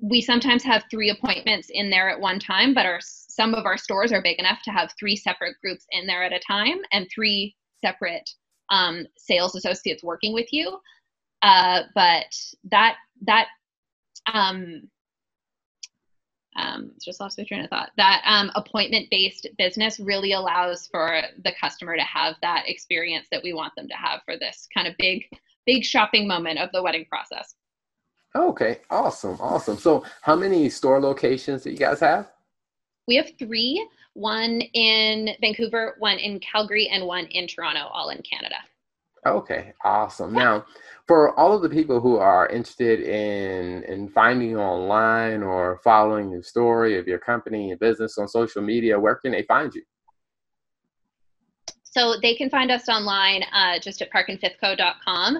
we 0.00 0.22
sometimes 0.22 0.62
have 0.62 0.84
three 0.90 1.10
appointments 1.10 1.68
in 1.70 1.90
there 1.90 2.08
at 2.08 2.20
one 2.20 2.38
time 2.38 2.72
but 2.72 2.86
our 2.86 3.00
some 3.00 3.54
of 3.54 3.66
our 3.66 3.76
stores 3.76 4.12
are 4.12 4.22
big 4.22 4.38
enough 4.38 4.62
to 4.64 4.70
have 4.70 4.90
three 4.98 5.16
separate 5.16 5.56
groups 5.62 5.84
in 5.92 6.06
there 6.06 6.24
at 6.24 6.32
a 6.32 6.40
time 6.40 6.78
and 6.92 7.06
three 7.14 7.54
separate 7.84 8.28
um, 8.70 9.06
sales 9.16 9.54
associates 9.54 10.02
working 10.02 10.32
with 10.32 10.52
you. 10.52 10.78
Uh, 11.42 11.82
but 11.94 12.26
that 12.70 12.96
that 13.22 13.46
um, 14.32 14.82
um, 16.58 16.90
just 17.00 17.20
lost 17.20 17.38
my 17.38 17.44
train 17.44 17.64
of 17.64 17.70
thought. 17.70 17.90
That 17.96 18.22
um, 18.26 18.50
appointment-based 18.54 19.46
business 19.56 20.00
really 20.00 20.32
allows 20.32 20.88
for 20.88 21.22
the 21.44 21.52
customer 21.58 21.96
to 21.96 22.02
have 22.02 22.34
that 22.42 22.64
experience 22.66 23.28
that 23.30 23.42
we 23.42 23.52
want 23.52 23.74
them 23.76 23.88
to 23.88 23.94
have 23.94 24.20
for 24.24 24.36
this 24.36 24.66
kind 24.74 24.88
of 24.88 24.94
big, 24.98 25.24
big 25.66 25.84
shopping 25.84 26.26
moment 26.26 26.58
of 26.58 26.70
the 26.72 26.82
wedding 26.82 27.06
process. 27.08 27.54
Okay, 28.34 28.80
awesome, 28.90 29.38
awesome. 29.40 29.78
So, 29.78 30.04
how 30.20 30.36
many 30.36 30.68
store 30.68 31.00
locations 31.00 31.62
do 31.62 31.70
you 31.70 31.78
guys 31.78 32.00
have? 32.00 32.30
We 33.06 33.16
have 33.16 33.30
three: 33.38 33.86
one 34.12 34.60
in 34.74 35.30
Vancouver, 35.40 35.94
one 35.98 36.18
in 36.18 36.38
Calgary, 36.40 36.88
and 36.88 37.06
one 37.06 37.24
in 37.26 37.46
Toronto, 37.46 37.86
all 37.90 38.10
in 38.10 38.20
Canada. 38.22 38.56
Okay, 39.26 39.72
awesome. 39.82 40.32
Now, 40.32 40.66
for 41.08 41.36
all 41.40 41.56
of 41.56 41.62
the 41.62 41.70
people 41.70 42.00
who 42.00 42.18
are 42.18 42.46
interested 42.48 43.00
in 43.00 43.82
in 43.84 44.08
finding 44.10 44.50
you 44.50 44.58
online 44.58 45.42
or 45.42 45.80
following 45.82 46.30
the 46.30 46.42
story 46.42 46.98
of 46.98 47.08
your 47.08 47.18
company 47.18 47.70
and 47.70 47.80
business 47.80 48.18
on 48.18 48.28
social 48.28 48.62
media, 48.62 49.00
where 49.00 49.16
can 49.16 49.32
they 49.32 49.42
find 49.42 49.74
you? 49.74 49.82
So 51.82 52.14
they 52.20 52.34
can 52.34 52.50
find 52.50 52.70
us 52.70 52.88
online 52.88 53.42
uh, 53.52 53.78
just 53.80 54.02
at 54.02 54.12
parkandfifthco.com. 54.12 55.36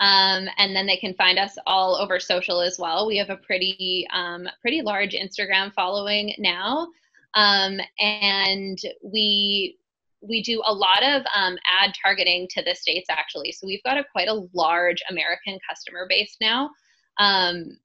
Um, 0.00 0.48
and 0.58 0.74
then 0.74 0.86
they 0.86 0.96
can 0.96 1.14
find 1.14 1.38
us 1.38 1.56
all 1.66 1.94
over 1.94 2.18
social 2.18 2.60
as 2.60 2.76
well. 2.78 3.06
We 3.06 3.16
have 3.18 3.30
a 3.30 3.36
pretty 3.36 4.06
um, 4.12 4.48
pretty 4.60 4.82
large 4.82 5.12
Instagram 5.12 5.72
following 5.72 6.34
now, 6.38 6.88
um, 7.34 7.78
and 8.00 8.78
we 9.04 9.78
we 10.22 10.42
do 10.42 10.62
a 10.64 10.72
lot 10.72 11.02
of 11.02 11.22
um, 11.34 11.56
ad 11.68 11.92
targeting 12.00 12.48
to 12.50 12.62
the 12.62 12.74
states 12.74 13.08
actually. 13.10 13.52
So 13.52 13.66
we've 13.66 13.82
got 13.82 13.98
a 13.98 14.04
quite 14.12 14.28
a 14.28 14.46
large 14.54 15.02
American 15.10 15.58
customer 15.68 16.06
base 16.08 16.36
now, 16.40 16.70
um, 17.18 17.78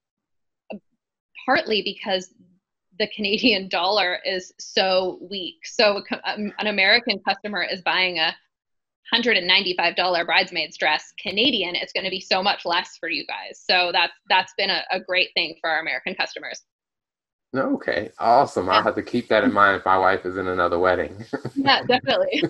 partly 1.45 1.81
because 1.81 2.33
the 2.99 3.07
Canadian 3.15 3.67
dollar 3.69 4.19
is 4.23 4.53
so 4.59 5.19
weak. 5.29 5.65
So 5.65 6.03
um, 6.25 6.53
an 6.59 6.67
American 6.67 7.19
customer 7.27 7.63
is 7.63 7.81
buying 7.81 8.19
a 8.19 8.35
$195 9.13 10.25
bridesmaid's 10.25 10.77
dress 10.77 11.13
Canadian, 11.21 11.75
it's 11.75 11.93
going 11.93 12.03
to 12.03 12.09
be 12.09 12.19
so 12.19 12.43
much 12.43 12.65
less 12.65 12.97
for 12.99 13.09
you 13.09 13.25
guys. 13.25 13.63
So 13.65 13.91
that's 13.93 14.13
that's 14.29 14.53
been 14.57 14.69
a, 14.69 14.83
a 14.91 14.99
great 14.99 15.29
thing 15.33 15.55
for 15.61 15.69
our 15.69 15.79
American 15.79 16.13
customers. 16.15 16.61
Okay, 17.57 18.11
awesome. 18.19 18.69
I'll 18.69 18.83
have 18.83 18.95
to 18.95 19.03
keep 19.03 19.29
that 19.29 19.43
in 19.43 19.51
mind 19.51 19.77
if 19.77 19.85
my 19.85 19.97
wife 19.97 20.25
is 20.25 20.37
in 20.37 20.47
another 20.47 20.77
wedding. 20.77 21.25
yeah, 21.55 21.81
definitely. 21.83 22.43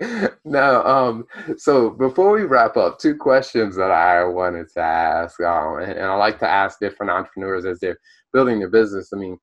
now, 0.44 0.84
um, 0.84 1.26
so 1.56 1.90
before 1.90 2.32
we 2.32 2.42
wrap 2.42 2.76
up, 2.76 2.98
two 2.98 3.16
questions 3.16 3.74
that 3.76 3.90
I 3.90 4.24
wanted 4.24 4.68
to 4.74 4.80
ask, 4.80 5.40
um, 5.40 5.78
and, 5.78 5.92
and 5.92 6.04
I 6.04 6.14
like 6.16 6.38
to 6.40 6.48
ask 6.48 6.78
different 6.78 7.10
entrepreneurs 7.10 7.64
as 7.64 7.80
they're 7.80 7.98
building 8.32 8.58
their 8.58 8.68
business. 8.68 9.10
I 9.14 9.16
mean, 9.16 9.38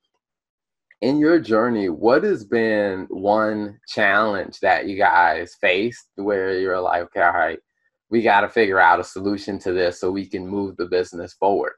in 1.00 1.18
your 1.18 1.40
journey, 1.40 1.88
what 1.88 2.22
has 2.24 2.44
been 2.44 3.06
one 3.10 3.78
challenge 3.88 4.60
that 4.60 4.86
you 4.86 4.96
guys 4.96 5.56
faced 5.60 6.08
where 6.14 6.58
you're 6.58 6.80
like, 6.80 7.02
okay, 7.02 7.20
all 7.20 7.32
right, 7.32 7.58
we 8.10 8.22
got 8.22 8.42
to 8.42 8.48
figure 8.48 8.78
out 8.78 9.00
a 9.00 9.04
solution 9.04 9.58
to 9.58 9.72
this 9.72 10.00
so 10.00 10.10
we 10.10 10.26
can 10.26 10.46
move 10.46 10.76
the 10.76 10.86
business 10.86 11.34
forward? 11.34 11.72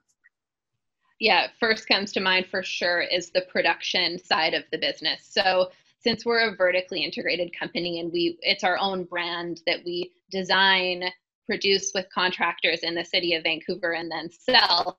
Yeah, 1.19 1.49
first 1.59 1.89
comes 1.89 2.13
to 2.13 2.21
mind 2.21 2.47
for 2.47 2.63
sure 2.63 3.01
is 3.01 3.31
the 3.31 3.47
production 3.49 4.19
side 4.19 4.55
of 4.55 4.65
the 4.71 4.79
business. 4.79 5.27
So 5.31 5.71
since 6.01 6.25
we're 6.25 6.53
a 6.53 6.57
vertically 6.57 7.05
integrated 7.05 7.59
company 7.59 8.01
and 8.01 8.13
we 8.13 8.39
it's 8.43 8.65
our 8.65 8.79
own 8.79 9.05
brand 9.05 9.61
that 9.67 9.81
we 9.85 10.13
design, 10.31 11.05
produce 11.47 11.93
with 11.95 12.07
contractors 12.15 12.81
in 12.83 12.95
the 12.95 13.05
city 13.05 13.35
of 13.35 13.45
Vancouver 13.45 13.93
and 13.93 14.11
then 14.11 14.29
sell, 14.31 14.99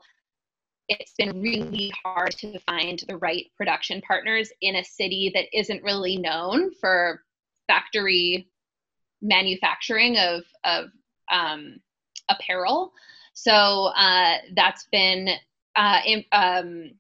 it's 0.90 1.14
been 1.18 1.40
really 1.42 1.94
hard 2.04 2.32
to 2.32 2.58
find 2.60 3.04
the 3.08 3.18
right 3.18 3.46
production 3.56 4.02
partners 4.02 4.50
in 4.62 4.78
a 4.78 4.84
city 4.84 5.32
that 5.36 5.46
isn't 5.58 5.84
really 5.84 6.18
known 6.18 6.74
for 6.82 7.22
factory 7.68 8.50
manufacturing 9.22 10.18
of 10.18 10.44
of 10.64 10.86
um, 11.32 11.78
apparel. 12.30 12.92
So 13.34 13.52
uh, 13.96 14.38
that's 14.56 14.88
been 14.92 15.30
uh, 15.77 16.00
in, 16.05 16.25
um, 16.31 16.91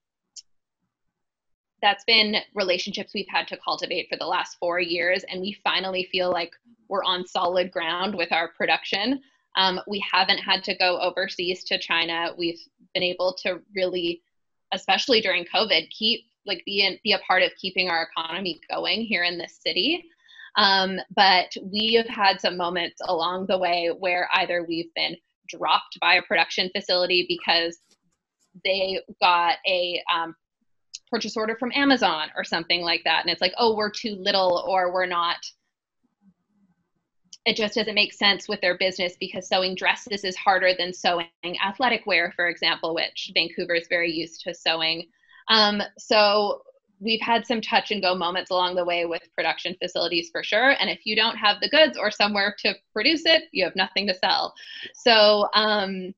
that's 1.81 2.03
been 2.05 2.37
relationships 2.55 3.11
we've 3.13 3.27
had 3.29 3.47
to 3.47 3.57
cultivate 3.57 4.07
for 4.09 4.17
the 4.17 4.25
last 4.25 4.57
four 4.59 4.79
years, 4.79 5.23
and 5.29 5.41
we 5.41 5.57
finally 5.63 6.07
feel 6.11 6.31
like 6.31 6.51
we're 6.87 7.03
on 7.03 7.27
solid 7.27 7.71
ground 7.71 8.15
with 8.15 8.31
our 8.31 8.49
production. 8.49 9.21
Um, 9.55 9.81
we 9.87 10.03
haven't 10.11 10.37
had 10.37 10.63
to 10.65 10.77
go 10.77 10.99
overseas 10.99 11.63
to 11.65 11.79
China. 11.79 12.33
We've 12.37 12.59
been 12.93 13.03
able 13.03 13.35
to 13.43 13.59
really, 13.75 14.21
especially 14.73 15.21
during 15.21 15.45
COVID, 15.45 15.89
keep 15.89 16.21
like 16.45 16.63
be 16.65 16.85
in, 16.85 16.97
be 17.03 17.11
a 17.11 17.19
part 17.19 17.43
of 17.43 17.51
keeping 17.59 17.89
our 17.89 18.09
economy 18.09 18.61
going 18.69 19.01
here 19.01 19.23
in 19.23 19.37
this 19.37 19.59
city. 19.61 20.05
Um, 20.55 20.97
but 21.15 21.53
we 21.61 21.93
have 21.95 22.07
had 22.07 22.39
some 22.39 22.57
moments 22.57 23.01
along 23.05 23.47
the 23.47 23.57
way 23.57 23.91
where 23.97 24.29
either 24.33 24.65
we've 24.67 24.93
been 24.95 25.17
dropped 25.49 25.99
by 25.99 26.15
a 26.15 26.21
production 26.21 26.69
facility 26.75 27.25
because 27.27 27.79
they 28.63 29.01
got 29.21 29.55
a 29.67 30.01
um, 30.13 30.35
purchase 31.09 31.37
order 31.37 31.55
from 31.57 31.71
Amazon 31.73 32.29
or 32.35 32.43
something 32.43 32.81
like 32.81 33.03
that, 33.05 33.21
and 33.21 33.29
it's 33.29 33.41
like, 33.41 33.53
oh, 33.57 33.75
we're 33.75 33.91
too 33.91 34.15
little 34.15 34.63
or 34.67 34.93
we're 34.93 35.05
not 35.05 35.37
it 37.47 37.55
just 37.55 37.75
doesn't 37.75 37.95
make 37.95 38.11
sense 38.11 38.49
with 38.49 38.59
their 38.59 38.77
business 38.77 39.15
because 39.21 39.47
sewing 39.47 39.73
dresses 39.73 40.25
is 40.25 40.35
harder 40.35 40.73
than 40.77 40.93
sewing 40.93 41.29
athletic 41.65 42.05
wear, 42.05 42.33
for 42.35 42.49
example, 42.49 42.93
which 42.93 43.31
Vancouver 43.33 43.73
is 43.73 43.87
very 43.87 44.11
used 44.11 44.41
to 44.41 44.53
sewing. 44.53 45.07
Um, 45.47 45.81
so 45.97 46.61
we've 46.99 47.21
had 47.21 47.47
some 47.47 47.61
touch 47.61 47.91
and 47.91 48.01
go 48.01 48.15
moments 48.15 48.51
along 48.51 48.75
the 48.75 48.83
way 48.83 49.05
with 49.05 49.21
production 49.33 49.77
facilities 49.81 50.29
for 50.29 50.43
sure. 50.43 50.75
And 50.77 50.89
if 50.89 51.05
you 51.05 51.15
don't 51.15 51.37
have 51.37 51.61
the 51.61 51.69
goods 51.69 51.97
or 51.97 52.11
somewhere 52.11 52.53
to 52.65 52.75
produce 52.91 53.25
it, 53.25 53.43
you 53.53 53.63
have 53.63 53.77
nothing 53.77 54.07
to 54.07 54.15
sell. 54.15 54.53
So 54.93 55.47
um, 55.53 56.13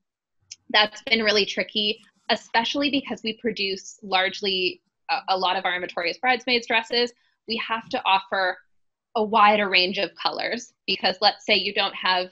that's 0.70 1.00
been 1.02 1.22
really 1.22 1.46
tricky, 1.46 2.00
especially 2.30 2.90
because 2.90 3.22
we 3.22 3.34
produce 3.34 3.98
largely 4.02 4.80
a, 5.10 5.18
a 5.30 5.38
lot 5.38 5.56
of 5.56 5.64
our 5.64 5.74
inventory 5.74 6.10
as 6.10 6.18
bridesmaids 6.18 6.66
dresses. 6.66 7.12
We 7.46 7.56
have 7.66 7.88
to 7.90 8.02
offer 8.04 8.56
a 9.16 9.22
wider 9.22 9.68
range 9.68 9.98
of 9.98 10.10
colors 10.14 10.72
because 10.86 11.16
let's 11.20 11.44
say 11.44 11.54
you 11.54 11.74
don't 11.74 11.94
have 11.94 12.30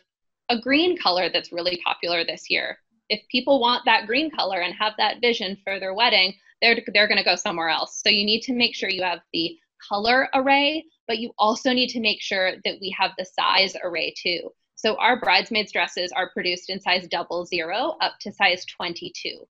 a 0.48 0.58
green 0.58 0.96
color 0.96 1.28
that's 1.28 1.52
really 1.52 1.80
popular 1.84 2.24
this 2.24 2.48
year. 2.48 2.78
If 3.08 3.20
people 3.30 3.60
want 3.60 3.84
that 3.84 4.06
green 4.06 4.30
color 4.30 4.60
and 4.60 4.74
have 4.74 4.94
that 4.98 5.20
vision 5.20 5.56
for 5.64 5.80
their 5.80 5.94
wedding, 5.94 6.34
they're 6.60 6.78
they're 6.92 7.08
going 7.08 7.18
to 7.18 7.24
go 7.24 7.36
somewhere 7.36 7.68
else. 7.68 8.00
So 8.02 8.10
you 8.10 8.24
need 8.24 8.42
to 8.42 8.52
make 8.52 8.74
sure 8.74 8.88
you 8.88 9.02
have 9.02 9.20
the 9.32 9.56
color 9.86 10.28
array, 10.34 10.84
but 11.06 11.18
you 11.18 11.32
also 11.38 11.72
need 11.72 11.88
to 11.90 12.00
make 12.00 12.20
sure 12.20 12.52
that 12.64 12.78
we 12.80 12.94
have 12.98 13.12
the 13.16 13.24
size 13.24 13.74
array 13.82 14.14
too. 14.16 14.50
So 14.74 14.96
our 14.96 15.18
bridesmaids 15.18 15.72
dresses 15.72 16.12
are 16.12 16.30
produced 16.30 16.70
in 16.70 16.80
size 16.80 17.06
double 17.08 17.44
zero 17.44 17.96
up 18.00 18.14
to 18.20 18.32
size 18.32 18.64
22. 18.66 19.44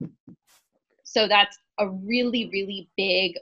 So 1.19 1.27
that's 1.27 1.59
a 1.79 1.89
really, 1.89 2.49
really 2.53 2.89
big 2.97 3.35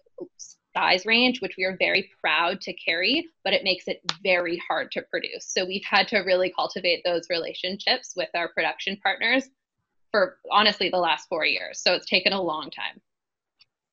size 0.74 1.04
range, 1.04 1.42
which 1.42 1.56
we 1.58 1.64
are 1.64 1.76
very 1.78 2.10
proud 2.22 2.62
to 2.62 2.72
carry, 2.72 3.28
but 3.44 3.52
it 3.52 3.64
makes 3.64 3.86
it 3.86 4.00
very 4.22 4.58
hard 4.66 4.90
to 4.92 5.02
produce. 5.02 5.44
So 5.46 5.66
we've 5.66 5.84
had 5.84 6.08
to 6.08 6.20
really 6.20 6.50
cultivate 6.56 7.02
those 7.04 7.28
relationships 7.28 8.14
with 8.16 8.30
our 8.34 8.48
production 8.48 8.96
partners 9.02 9.50
for 10.10 10.38
honestly 10.50 10.88
the 10.88 10.96
last 10.96 11.28
four 11.28 11.44
years. 11.44 11.78
So 11.82 11.92
it's 11.92 12.06
taken 12.06 12.32
a 12.32 12.40
long 12.40 12.70
time. 12.70 12.98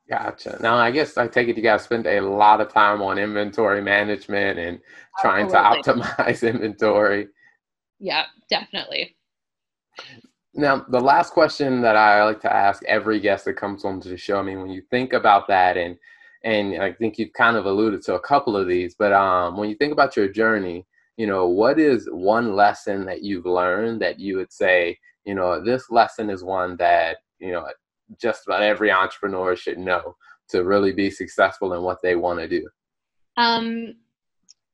Gotcha. 0.10 0.58
Now, 0.62 0.78
I 0.78 0.90
guess 0.90 1.18
I 1.18 1.28
take 1.28 1.50
it 1.50 1.58
you 1.58 1.64
guys 1.64 1.84
spend 1.84 2.08
a 2.08 2.22
lot 2.22 2.62
of 2.62 2.72
time 2.72 3.02
on 3.02 3.18
inventory 3.18 3.82
management 3.82 4.60
and 4.60 4.80
trying 5.20 5.54
Absolutely. 5.54 5.84
to 5.84 5.94
optimize 5.94 6.50
inventory. 6.50 7.28
Yeah, 8.00 8.28
definitely. 8.50 9.18
Now, 10.56 10.86
the 10.88 11.00
last 11.00 11.34
question 11.34 11.82
that 11.82 11.96
I 11.96 12.24
like 12.24 12.42
to 12.42 12.54
ask 12.54 12.84
every 12.86 13.20
guest 13.20 13.46
that 13.46 13.56
comes 13.56 13.86
on 13.86 14.00
to 14.02 14.10
the 14.10 14.18
show, 14.18 14.38
I 14.38 14.44
mean, 14.44 14.62
when 14.62 14.70
you 14.70 14.84
think 14.90 15.14
about 15.14 15.48
that 15.48 15.78
and 15.78 15.98
and 16.44 16.82
I 16.82 16.92
think 16.92 17.18
you've 17.18 17.32
kind 17.32 17.56
of 17.56 17.66
alluded 17.66 18.02
to 18.04 18.16
a 18.16 18.20
couple 18.20 18.58
of 18.58 18.68
these, 18.68 18.96
but 18.96 19.14
um, 19.14 19.56
when 19.56 19.70
you 19.70 19.76
think 19.76 19.94
about 19.94 20.18
your 20.18 20.28
journey, 20.28 20.86
you 21.16 21.26
know, 21.26 21.48
what 21.48 21.80
is 21.80 22.10
one 22.12 22.54
lesson 22.54 23.06
that 23.06 23.22
you've 23.22 23.46
learned 23.46 24.02
that 24.02 24.20
you 24.20 24.36
would 24.36 24.52
say, 24.52 24.98
you 25.24 25.36
know, 25.36 25.64
this 25.64 25.90
lesson 25.90 26.30
is 26.30 26.44
one 26.44 26.76
that, 26.78 27.18
you 27.40 27.54
know, 27.54 27.66
just 28.22 28.46
about 28.46 28.62
every 28.62 28.92
entrepreneur 28.92 29.56
should 29.56 29.78
know 29.78 30.16
to 30.50 30.66
really 30.66 30.92
be 30.92 31.10
successful 31.10 31.74
in 31.74 31.82
what 31.82 32.02
they 32.02 32.16
want 32.18 32.40
to 32.40 32.48
do? 32.48 32.68
Um, 33.38 33.96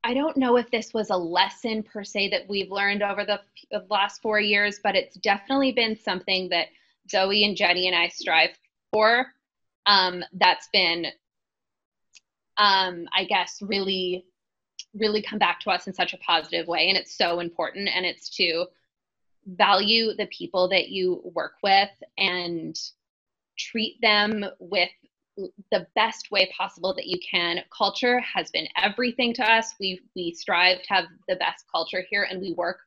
I 0.03 0.13
don't 0.13 0.37
know 0.37 0.57
if 0.57 0.71
this 0.71 0.93
was 0.93 1.09
a 1.09 1.17
lesson 1.17 1.83
per 1.83 2.03
se 2.03 2.29
that 2.29 2.47
we've 2.47 2.71
learned 2.71 3.03
over 3.03 3.25
the, 3.25 3.41
last 3.89 4.21
four 4.21 4.39
years, 4.39 4.79
but 4.81 4.95
it's 4.95 5.15
definitely 5.17 5.71
been 5.71 5.95
something 5.95 6.49
that 6.49 6.67
Zoe 7.09 7.43
and 7.43 7.55
Jenny 7.55 7.87
and 7.87 7.95
I 7.95 8.07
strive 8.07 8.51
for. 8.91 9.27
Um, 9.85 10.23
that's 10.33 10.69
been 10.71 11.07
um, 12.59 13.07
I 13.13 13.23
guess, 13.23 13.61
really, 13.61 14.25
really 14.93 15.21
come 15.21 15.39
back 15.39 15.61
to 15.61 15.71
us 15.71 15.87
in 15.87 15.93
such 15.93 16.13
a 16.13 16.17
positive 16.17 16.67
way. 16.67 16.89
And 16.89 16.97
it's 16.97 17.17
so 17.17 17.39
important. 17.39 17.89
And 17.93 18.05
it's 18.05 18.29
to 18.35 18.65
value 19.47 20.13
the 20.13 20.27
people 20.27 20.67
that 20.69 20.89
you 20.89 21.21
work 21.33 21.53
with 21.63 21.89
and 22.17 22.77
treat 23.57 23.99
them 24.01 24.45
with 24.59 24.89
the 25.71 25.87
best 25.95 26.31
way 26.31 26.51
possible 26.55 26.93
that 26.95 27.07
you 27.07 27.19
can. 27.19 27.59
Culture 27.75 28.19
has 28.19 28.49
been 28.51 28.67
everything 28.77 29.33
to 29.35 29.43
us. 29.43 29.73
We 29.79 30.01
we 30.15 30.33
strive 30.33 30.81
to 30.83 30.93
have 30.93 31.05
the 31.27 31.35
best 31.35 31.65
culture 31.71 32.03
here 32.09 32.27
and 32.29 32.41
we 32.41 32.53
work 32.53 32.79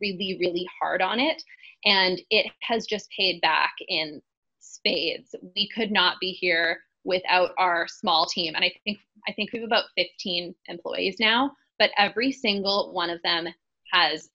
really 0.00 0.38
really 0.40 0.68
hard 0.80 1.02
on 1.02 1.20
it 1.20 1.42
and 1.84 2.20
it 2.30 2.50
has 2.62 2.86
just 2.86 3.10
paid 3.10 3.40
back 3.40 3.72
in 3.88 4.20
spades. 4.60 5.34
We 5.54 5.68
could 5.68 5.90
not 5.90 6.18
be 6.20 6.32
here 6.32 6.80
without 7.04 7.52
our 7.58 7.86
small 7.88 8.26
team 8.26 8.54
and 8.54 8.64
I 8.64 8.72
think 8.84 8.98
I 9.28 9.32
think 9.32 9.52
we 9.52 9.60
have 9.60 9.66
about 9.66 9.84
15 9.96 10.54
employees 10.68 11.16
now, 11.20 11.52
but 11.78 11.90
every 11.96 12.32
single 12.32 12.92
one 12.92 13.10
of 13.10 13.22
them 13.22 13.48
has 13.92 14.30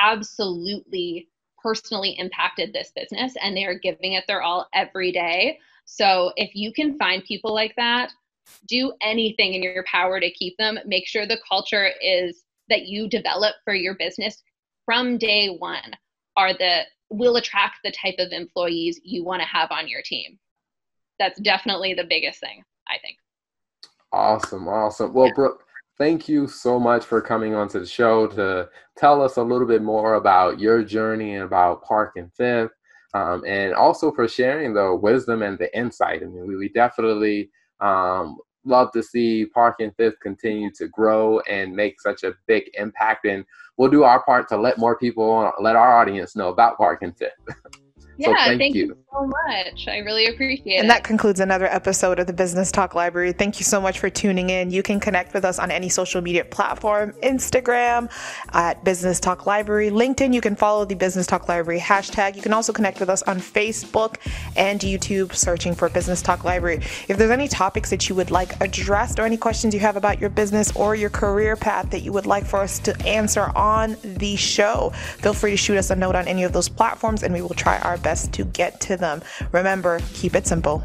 absolutely 0.00 1.28
personally 1.62 2.12
impacted 2.18 2.72
this 2.72 2.92
business 2.94 3.34
and 3.42 3.56
they 3.56 3.64
are 3.64 3.78
giving 3.78 4.14
it 4.14 4.24
their 4.26 4.42
all 4.42 4.66
every 4.72 5.12
day. 5.12 5.58
So 5.92 6.32
if 6.36 6.54
you 6.54 6.72
can 6.72 6.96
find 6.98 7.24
people 7.24 7.52
like 7.52 7.74
that, 7.76 8.12
do 8.68 8.92
anything 9.02 9.54
in 9.54 9.62
your 9.62 9.84
power 9.90 10.20
to 10.20 10.30
keep 10.30 10.56
them. 10.56 10.78
Make 10.86 11.08
sure 11.08 11.26
the 11.26 11.40
culture 11.46 11.90
is 12.00 12.44
that 12.68 12.86
you 12.86 13.08
develop 13.08 13.56
for 13.64 13.74
your 13.74 13.96
business 13.96 14.40
from 14.86 15.18
day 15.18 15.48
one 15.48 15.96
are 16.36 16.52
the 16.52 16.82
will 17.10 17.36
attract 17.36 17.78
the 17.82 17.90
type 17.90 18.14
of 18.20 18.30
employees 18.30 19.00
you 19.02 19.24
want 19.24 19.42
to 19.42 19.48
have 19.48 19.72
on 19.72 19.88
your 19.88 20.00
team. 20.02 20.38
That's 21.18 21.40
definitely 21.40 21.94
the 21.94 22.04
biggest 22.04 22.38
thing, 22.38 22.62
I 22.88 22.98
think. 23.02 23.16
Awesome, 24.12 24.68
awesome. 24.68 25.12
Well, 25.12 25.26
yeah. 25.26 25.34
Brooke, 25.34 25.64
thank 25.98 26.28
you 26.28 26.46
so 26.46 26.78
much 26.78 27.04
for 27.04 27.20
coming 27.20 27.56
onto 27.56 27.80
the 27.80 27.86
show 27.86 28.28
to 28.28 28.68
tell 28.96 29.20
us 29.22 29.38
a 29.38 29.42
little 29.42 29.66
bit 29.66 29.82
more 29.82 30.14
about 30.14 30.60
your 30.60 30.84
journey 30.84 31.34
and 31.34 31.42
about 31.42 31.82
Park 31.82 32.12
and 32.14 32.32
Fifth, 32.34 32.70
um, 33.14 33.44
and 33.46 33.74
also 33.74 34.12
for 34.12 34.28
sharing 34.28 34.74
the 34.74 34.94
wisdom 34.94 35.42
and 35.42 35.58
the 35.58 35.76
insight. 35.76 36.22
I 36.22 36.26
mean, 36.26 36.46
we, 36.46 36.56
we 36.56 36.68
definitely 36.68 37.50
um, 37.80 38.38
love 38.64 38.92
to 38.92 39.02
see 39.02 39.46
Park 39.46 39.76
and 39.80 39.94
Fifth 39.96 40.20
continue 40.20 40.70
to 40.76 40.88
grow 40.88 41.40
and 41.40 41.74
make 41.74 42.00
such 42.00 42.22
a 42.22 42.34
big 42.46 42.64
impact. 42.74 43.26
And 43.26 43.44
we'll 43.76 43.90
do 43.90 44.04
our 44.04 44.22
part 44.22 44.48
to 44.48 44.56
let 44.56 44.78
more 44.78 44.96
people, 44.96 45.50
let 45.60 45.76
our 45.76 45.96
audience 45.96 46.36
know 46.36 46.48
about 46.48 46.76
Park 46.76 47.02
and 47.02 47.16
Fifth. 47.16 47.32
Yeah, 48.20 48.28
so 48.28 48.34
thank, 48.34 48.60
thank 48.60 48.74
you. 48.74 48.86
you. 48.88 48.96
so 49.10 49.26
much. 49.26 49.88
I 49.88 49.98
really 49.98 50.26
appreciate 50.26 50.76
it. 50.76 50.80
And 50.80 50.90
that 50.90 51.04
concludes 51.04 51.40
another 51.40 51.64
episode 51.64 52.18
of 52.18 52.26
the 52.26 52.34
Business 52.34 52.70
Talk 52.70 52.94
Library. 52.94 53.32
Thank 53.32 53.58
you 53.58 53.64
so 53.64 53.80
much 53.80 53.98
for 53.98 54.10
tuning 54.10 54.50
in. 54.50 54.70
You 54.70 54.82
can 54.82 55.00
connect 55.00 55.32
with 55.32 55.42
us 55.42 55.58
on 55.58 55.70
any 55.70 55.88
social 55.88 56.20
media 56.20 56.44
platform 56.44 57.14
Instagram 57.22 58.12
at 58.52 58.84
Business 58.84 59.20
Talk 59.20 59.46
Library, 59.46 59.88
LinkedIn. 59.88 60.34
You 60.34 60.42
can 60.42 60.54
follow 60.54 60.84
the 60.84 60.94
Business 60.94 61.26
Talk 61.26 61.48
Library 61.48 61.80
hashtag. 61.80 62.36
You 62.36 62.42
can 62.42 62.52
also 62.52 62.74
connect 62.74 63.00
with 63.00 63.08
us 63.08 63.22
on 63.22 63.38
Facebook 63.38 64.16
and 64.54 64.80
YouTube, 64.80 65.34
searching 65.34 65.74
for 65.74 65.88
Business 65.88 66.20
Talk 66.20 66.44
Library. 66.44 66.82
If 67.08 67.16
there's 67.16 67.30
any 67.30 67.48
topics 67.48 67.88
that 67.88 68.10
you 68.10 68.14
would 68.16 68.30
like 68.30 68.60
addressed 68.60 69.18
or 69.18 69.22
any 69.22 69.38
questions 69.38 69.72
you 69.72 69.80
have 69.80 69.96
about 69.96 70.20
your 70.20 70.28
business 70.28 70.76
or 70.76 70.94
your 70.94 71.10
career 71.10 71.56
path 71.56 71.88
that 71.90 72.00
you 72.00 72.12
would 72.12 72.26
like 72.26 72.44
for 72.44 72.58
us 72.58 72.78
to 72.80 72.94
answer 73.06 73.50
on 73.56 73.96
the 74.04 74.36
show, 74.36 74.90
feel 75.20 75.32
free 75.32 75.52
to 75.52 75.56
shoot 75.56 75.78
us 75.78 75.88
a 75.88 75.96
note 75.96 76.16
on 76.16 76.28
any 76.28 76.44
of 76.44 76.52
those 76.52 76.68
platforms 76.68 77.22
and 77.22 77.32
we 77.32 77.40
will 77.40 77.48
try 77.50 77.78
our 77.78 77.96
best 77.96 78.09
best 78.10 78.32
to 78.32 78.44
get 78.44 78.80
to 78.80 78.96
them. 78.96 79.22
Remember, 79.52 80.00
keep 80.14 80.34
it 80.34 80.44
simple. 80.44 80.82